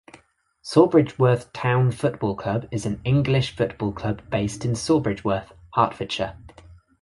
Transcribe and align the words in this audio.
Sawbridgeworth 0.63 1.53
Town 1.53 1.91
Football 1.91 2.33
Club 2.35 2.67
is 2.71 2.87
an 2.87 2.99
English 3.05 3.55
football 3.55 3.91
club 3.93 4.23
based 4.31 4.65
in 4.65 4.71
Sawbridgeworth, 4.73 5.51
Hertfordshire. 5.75 6.35